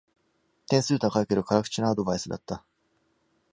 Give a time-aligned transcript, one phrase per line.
[0.67, 2.65] 点数高いけど辛口なアドバイスだった